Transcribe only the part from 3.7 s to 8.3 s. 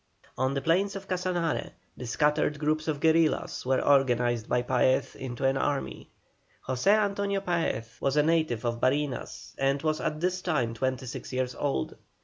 organized by Paez into an army. José Antonio Paez was a